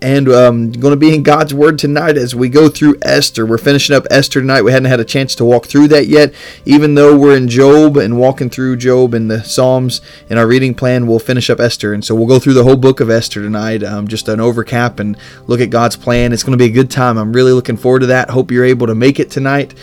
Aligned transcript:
and 0.00 0.28
um, 0.28 0.70
going 0.70 0.92
to 0.92 0.96
be 0.96 1.14
in 1.14 1.22
God's 1.22 1.52
Word 1.52 1.78
tonight 1.78 2.16
as 2.16 2.34
we 2.34 2.48
go 2.48 2.68
through 2.68 2.96
Esther. 3.02 3.44
We're 3.44 3.58
finishing 3.58 3.96
up 3.96 4.06
Esther 4.10 4.40
tonight. 4.40 4.62
We 4.62 4.72
hadn't 4.72 4.88
had 4.88 5.00
a 5.00 5.04
chance 5.04 5.34
to 5.36 5.44
walk 5.44 5.66
through 5.66 5.88
that 5.88 6.06
yet, 6.06 6.32
even 6.64 6.94
though 6.94 7.16
we're 7.16 7.36
in 7.36 7.48
Job 7.48 7.96
and 7.96 8.18
walking 8.18 8.48
through 8.48 8.76
Job 8.76 9.12
and 9.14 9.30
the 9.30 9.42
Psalms 9.42 10.00
in 10.30 10.38
our 10.38 10.46
reading 10.46 10.74
plan. 10.74 11.06
We'll 11.06 11.18
finish 11.18 11.50
up 11.50 11.58
Esther, 11.58 11.92
and 11.92 12.04
so 12.04 12.14
we'll 12.14 12.26
go 12.28 12.38
through 12.38 12.54
the 12.54 12.64
whole 12.64 12.76
book 12.76 13.00
of 13.00 13.10
Esther 13.10 13.42
tonight, 13.42 13.82
um, 13.82 14.06
just 14.06 14.28
an 14.28 14.40
overcap 14.40 15.00
and 15.00 15.16
look 15.46 15.60
at 15.60 15.70
God's 15.70 15.96
plan. 15.96 16.32
It's 16.32 16.44
going 16.44 16.56
to 16.56 16.62
be 16.62 16.70
a 16.70 16.74
good 16.74 16.90
time. 16.90 17.18
I'm 17.18 17.32
really 17.32 17.52
looking 17.52 17.76
forward 17.76 18.00
to 18.00 18.06
that. 18.06 18.30
Hope 18.30 18.50
you're 18.50 18.64
able 18.64 18.86
to 18.86 18.94
make 18.94 19.18
it 19.18 19.30
tonight. 19.30 19.74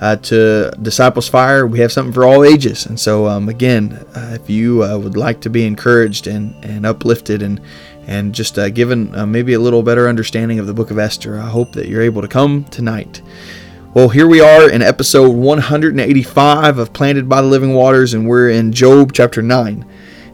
Uh, 0.00 0.16
to 0.16 0.72
Disciples 0.82 1.28
Fire, 1.28 1.66
we 1.66 1.78
have 1.78 1.92
something 1.92 2.12
for 2.12 2.24
all 2.24 2.44
ages. 2.44 2.84
And 2.84 2.98
so, 2.98 3.26
um, 3.26 3.48
again, 3.48 3.92
uh, 4.14 4.36
if 4.40 4.50
you 4.50 4.82
uh, 4.82 4.98
would 4.98 5.16
like 5.16 5.40
to 5.42 5.50
be 5.50 5.64
encouraged 5.64 6.26
and, 6.26 6.52
and 6.64 6.84
uplifted 6.84 7.42
and 7.42 7.60
and 8.06 8.34
just 8.34 8.58
uh, 8.58 8.68
given 8.70 9.14
uh, 9.14 9.26
maybe 9.26 9.54
a 9.54 9.60
little 9.60 9.82
better 9.82 10.08
understanding 10.08 10.58
of 10.58 10.66
the 10.66 10.74
book 10.74 10.90
of 10.90 10.98
Esther. 10.98 11.38
I 11.38 11.48
hope 11.48 11.72
that 11.72 11.88
you're 11.88 12.02
able 12.02 12.22
to 12.22 12.28
come 12.28 12.64
tonight. 12.64 13.22
Well, 13.94 14.08
here 14.08 14.26
we 14.26 14.40
are 14.40 14.68
in 14.68 14.82
episode 14.82 15.36
185 15.36 16.78
of 16.78 16.92
Planted 16.92 17.28
by 17.28 17.40
the 17.40 17.46
Living 17.46 17.74
Waters, 17.74 18.12
and 18.12 18.26
we're 18.28 18.50
in 18.50 18.72
Job 18.72 19.12
chapter 19.12 19.40
9. 19.40 19.86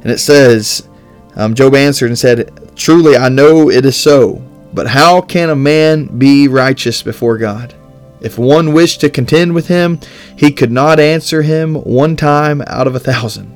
And 0.03 0.11
it 0.11 0.19
says, 0.19 0.89
um, 1.36 1.55
Job 1.55 1.75
answered 1.75 2.06
and 2.06 2.19
said, 2.19 2.75
Truly 2.75 3.17
I 3.17 3.28
know 3.28 3.70
it 3.70 3.84
is 3.84 3.97
so, 3.97 4.42
but 4.73 4.86
how 4.86 5.20
can 5.20 5.50
a 5.50 5.56
man 5.56 6.19
be 6.19 6.48
righteous 6.48 7.02
before 7.02 7.36
God? 7.36 7.75
If 8.20 8.39
one 8.39 8.73
wished 8.73 9.00
to 9.02 9.11
contend 9.11 9.55
with 9.55 9.69
him, 9.69 10.00
he 10.36 10.52
could 10.52 10.73
not 10.73 10.98
answer 10.98 11.42
him 11.42 11.75
one 11.75 12.17
time 12.17 12.62
out 12.67 12.86
of 12.86 12.95
a 12.95 13.00
thousand. 13.00 13.55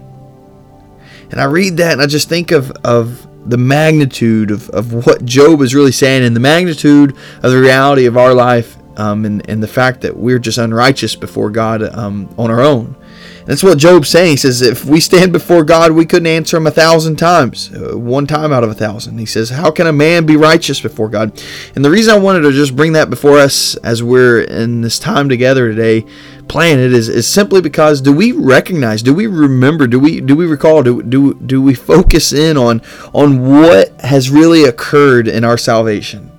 And 1.31 1.41
I 1.41 1.45
read 1.45 1.79
that 1.79 1.93
and 1.93 2.03
I 2.03 2.07
just 2.07 2.29
think 2.29 2.51
of, 2.51 2.71
of 2.85 3.27
the 3.47 3.59
magnitude 3.59 4.51
of, 4.51 4.71
of 4.71 5.07
what 5.07 5.25
Job 5.25 5.61
is 5.61 5.75
really 5.75 5.93
saying 5.93 6.25
and 6.25 6.35
the 6.35 6.41
magnitude 6.41 7.17
of 7.43 7.51
the 7.51 7.61
reality 7.61 8.07
of 8.07 8.17
our 8.17 8.35
life 8.35 8.77
um, 8.97 9.25
and, 9.25 9.49
and 9.49 9.63
the 9.63 9.69
fact 9.69 10.01
that 10.03 10.17
we're 10.17 10.39
just 10.39 10.59
unrighteous 10.59 11.17
before 11.17 11.51
God 11.51 11.83
um, 11.83 12.33
on 12.39 12.51
our 12.51 12.61
own. 12.61 12.97
And 13.45 13.51
that's 13.51 13.63
what 13.63 13.77
Job's 13.77 14.09
saying. 14.09 14.31
He 14.31 14.37
says, 14.39 14.63
if 14.63 14.87
we 14.87 15.01
stand 15.01 15.31
before 15.31 15.65
God, 15.65 15.93
we 15.93 16.07
couldn't 16.07 16.27
answer 16.27 16.57
him 16.57 16.67
a 16.67 16.71
thousand 16.71 17.17
times, 17.17 17.71
uh, 17.75 17.99
one 17.99 18.27
time 18.27 18.53
out 18.53 18.65
of 18.65 18.71
a 18.71 18.75
thousand. 18.75 19.19
He 19.19 19.27
says, 19.27 19.51
How 19.51 19.71
can 19.71 19.87
a 19.87 19.93
man 19.93 20.25
be 20.25 20.37
righteous 20.37 20.81
before 20.81 21.11
God? 21.11 21.43
And 21.75 21.85
the 21.85 21.91
reason 21.91 22.15
I 22.15 22.19
wanted 22.19 22.41
to 22.41 22.53
just 22.53 22.75
bring 22.75 22.93
that 22.93 23.11
before 23.11 23.39
us 23.39 23.77
as 23.77 24.03
we're 24.03 24.41
in 24.45 24.81
this 24.81 24.99
time 24.99 25.29
together 25.29 25.69
today 25.69 26.07
planet 26.49 26.93
is, 26.93 27.09
is 27.09 27.27
simply 27.27 27.61
because 27.61 28.01
do 28.01 28.13
we 28.13 28.33
recognize 28.33 29.03
do 29.03 29.15
we 29.15 29.27
remember 29.27 29.87
do 29.87 29.99
we 29.99 30.21
do 30.21 30.37
we 30.37 30.47
recall 30.47 30.83
do, 30.83 31.03
do, 31.03 31.35
do 31.35 31.61
we 31.61 31.75
focus 31.75 32.33
in 32.33 32.57
on 32.57 32.81
on 33.13 33.49
what 33.49 33.99
has 34.01 34.31
really 34.31 34.65
occurred 34.65 35.29
in 35.29 35.45
our 35.45 35.59
salvation 35.59 36.31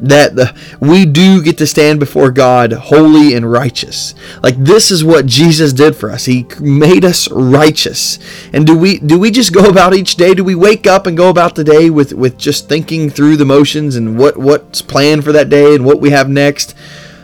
that 0.00 0.34
the, 0.34 0.56
we 0.80 1.04
do 1.04 1.42
get 1.42 1.58
to 1.58 1.66
stand 1.66 2.00
before 2.00 2.30
God 2.30 2.72
holy 2.72 3.34
and 3.34 3.50
righteous. 3.50 4.14
Like 4.42 4.56
this 4.56 4.90
is 4.90 5.04
what 5.04 5.26
Jesus 5.26 5.72
did 5.72 5.94
for 5.94 6.10
us. 6.10 6.24
He 6.24 6.46
made 6.58 7.04
us 7.04 7.30
righteous. 7.30 8.18
And 8.52 8.66
do 8.66 8.76
we 8.76 8.98
do 8.98 9.18
we 9.18 9.30
just 9.30 9.52
go 9.52 9.64
about 9.68 9.94
each 9.94 10.16
day? 10.16 10.34
Do 10.34 10.44
we 10.44 10.54
wake 10.54 10.86
up 10.86 11.06
and 11.06 11.16
go 11.16 11.28
about 11.28 11.54
the 11.54 11.64
day 11.64 11.90
with 11.90 12.12
with 12.12 12.38
just 12.38 12.68
thinking 12.68 13.10
through 13.10 13.36
the 13.36 13.44
motions 13.44 13.96
and 13.96 14.18
what 14.18 14.36
what's 14.36 14.82
planned 14.82 15.24
for 15.24 15.32
that 15.32 15.50
day 15.50 15.74
and 15.74 15.84
what 15.84 16.00
we 16.00 16.10
have 16.10 16.28
next, 16.28 16.74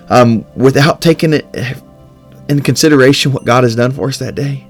um, 0.09 0.45
without 0.55 1.01
taking 1.01 1.33
it 1.33 1.47
in 2.49 2.61
consideration 2.61 3.33
what 3.33 3.45
God 3.45 3.65
has 3.65 3.77
done 3.77 3.93
for 3.93 4.09
us 4.09 4.19
that 4.19 4.35
day? 4.35 4.67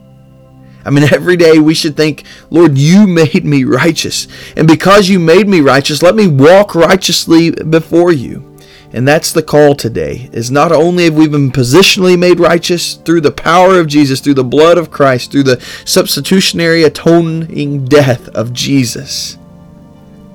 I 0.84 0.90
mean, 0.90 1.12
every 1.12 1.36
day 1.36 1.58
we 1.58 1.74
should 1.74 1.96
think, 1.96 2.24
Lord, 2.48 2.78
you 2.78 3.08
made 3.08 3.44
me 3.44 3.64
righteous. 3.64 4.28
And 4.56 4.68
because 4.68 5.08
you 5.08 5.18
made 5.18 5.48
me 5.48 5.60
righteous, 5.60 6.00
let 6.00 6.14
me 6.14 6.28
walk 6.28 6.76
righteously 6.76 7.50
before 7.50 8.12
you. 8.12 8.56
And 8.92 9.06
that's 9.06 9.32
the 9.32 9.42
call 9.42 9.74
today. 9.74 10.30
Is 10.32 10.50
not 10.50 10.70
only 10.70 11.04
have 11.04 11.14
we 11.14 11.26
been 11.26 11.50
positionally 11.50 12.16
made 12.16 12.38
righteous 12.38 12.94
through 12.94 13.22
the 13.22 13.32
power 13.32 13.80
of 13.80 13.88
Jesus, 13.88 14.20
through 14.20 14.34
the 14.34 14.44
blood 14.44 14.78
of 14.78 14.92
Christ, 14.92 15.32
through 15.32 15.42
the 15.42 15.60
substitutionary 15.84 16.84
atoning 16.84 17.86
death 17.86 18.28
of 18.28 18.52
Jesus, 18.52 19.38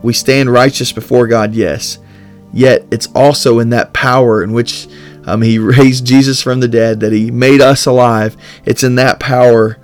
we 0.03 0.11
stand 0.11 0.51
righteous 0.51 0.91
before 0.91 1.27
God, 1.27 1.53
yes. 1.55 1.97
Yet 2.51 2.85
it's 2.91 3.07
also 3.15 3.59
in 3.59 3.69
that 3.69 3.93
power 3.93 4.43
in 4.43 4.51
which 4.51 4.87
um, 5.25 5.41
he 5.41 5.59
raised 5.59 6.05
Jesus 6.05 6.41
from 6.41 6.59
the 6.59 6.67
dead, 6.67 6.99
that 7.01 7.13
He 7.13 7.31
made 7.31 7.61
us 7.61 7.85
alive. 7.85 8.35
It's 8.65 8.83
in 8.83 8.95
that 8.95 9.19
power 9.19 9.77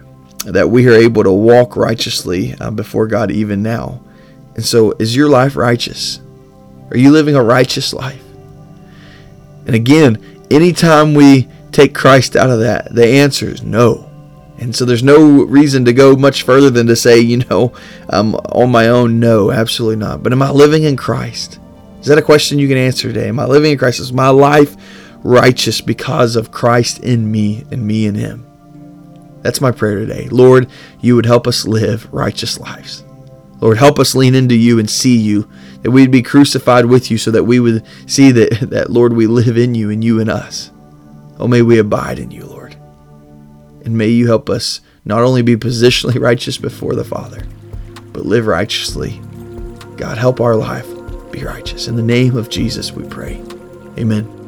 that 0.46 0.70
we 0.70 0.88
are 0.88 0.94
able 0.94 1.24
to 1.24 1.32
walk 1.32 1.76
righteously 1.76 2.54
uh, 2.60 2.72
before 2.72 3.08
God 3.08 3.32
even 3.32 3.62
now. 3.62 4.02
And 4.56 4.66
so, 4.66 4.92
is 4.94 5.16
your 5.16 5.30
life 5.30 5.56
righteous? 5.56 6.20
Are 6.90 6.98
you 6.98 7.12
living 7.12 7.36
a 7.36 7.44
righteous 7.44 7.94
life? 7.94 8.24
And 9.66 9.76
again, 9.76 10.46
anytime 10.50 11.14
we 11.14 11.50
take 11.72 11.94
Christ 11.94 12.36
out 12.36 12.50
of 12.50 12.60
that, 12.60 12.94
the 12.96 13.06
answer 13.06 13.48
is 13.50 13.62
no. 13.62 14.10
And 14.60 14.76
so 14.76 14.86
there's 14.86 15.04
no 15.04 15.44
reason 15.44 15.86
to 15.86 15.94
go 15.94 16.16
much 16.16 16.44
further 16.44 16.70
than 16.70 16.88
to 16.88 16.96
say, 16.96 17.20
you 17.20 17.38
know, 17.38 17.74
um, 18.10 18.34
on 18.36 18.72
my 18.72 18.88
own, 18.88 19.20
no, 19.20 19.52
absolutely 19.52 19.98
not. 19.98 20.24
But 20.24 20.32
am 20.32 20.42
I 20.42 20.50
living 20.50 20.84
in 20.84 20.96
Christ? 20.96 21.60
Is 22.00 22.08
that 22.08 22.18
a 22.18 22.24
question 22.24 22.58
you 22.58 22.68
can 22.68 22.78
answer 22.78 23.10
today? 23.10 23.28
Am 23.28 23.40
I 23.40 23.46
living 23.46 23.74
in 23.74 23.78
Christ? 23.78 24.00
Is 24.00 24.14
my 24.14 24.30
life 24.30 24.76
righteous 25.24 25.82
because 25.82 26.36
of 26.36 26.52
Christ 26.52 27.00
in 27.04 27.32
me 27.32 27.66
and 27.72 27.86
me 27.86 28.06
in 28.06 28.16
Him. 28.16 28.46
That's 29.42 29.62
my 29.62 29.72
prayer 29.72 30.00
today. 30.00 30.28
Lord, 30.30 30.70
you 31.00 31.16
would 31.16 31.26
help 31.26 31.48
us 31.48 31.66
live 31.66 32.12
righteous 32.14 32.60
lives. 32.60 33.04
Lord, 33.60 33.78
help 33.78 33.98
us 33.98 34.16
lean 34.16 34.36
into 34.36 34.56
you 34.56 34.78
and 34.78 34.90
see 34.90 35.18
you, 35.18 35.50
that 35.82 35.92
we'd 35.92 36.12
be 36.12 36.22
crucified 36.22 36.86
with 36.86 37.10
you 37.10 37.18
so 37.18 37.32
that 37.32 37.46
we 37.46 37.60
would 37.60 37.86
see 38.06 38.32
that, 38.32 38.60
that 38.70 38.90
Lord, 38.90 39.14
we 39.14 39.28
live 39.28 39.58
in 39.58 39.76
you 39.76 39.90
and 39.90 40.04
you 40.04 40.20
in 40.20 40.30
us. 40.30 40.72
Oh, 41.40 41.48
may 41.48 41.62
we 41.62 41.80
abide 41.80 42.20
in 42.20 42.32
you, 42.32 42.46
Lord. 42.46 42.76
And 43.86 43.98
may 43.98 44.10
you 44.10 44.28
help 44.28 44.50
us 44.50 44.82
not 45.06 45.22
only 45.22 45.42
be 45.42 45.56
positionally 45.56 46.20
righteous 46.22 46.58
before 46.58 46.96
the 46.96 47.06
Father, 47.06 47.44
but 48.12 48.26
live 48.26 48.48
righteously. 48.48 49.22
God, 49.96 50.18
help 50.18 50.42
our 50.42 50.56
life 50.56 50.88
be 51.32 51.44
righteous. 51.44 51.88
In 51.88 51.96
the 51.96 52.04
name 52.04 52.36
of 52.36 52.50
Jesus, 52.50 52.92
we 52.92 53.08
pray. 53.08 53.42
Amen. 53.98 54.47